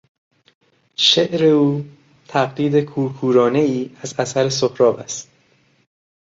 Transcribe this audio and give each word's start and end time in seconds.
شعر 0.95 1.43
او 1.45 1.85
تقلید 2.27 2.79
کورکورانهای 2.85 3.89
از 4.01 4.15
اثر 4.19 4.49
سهراب 4.49 4.95
است. 4.99 5.29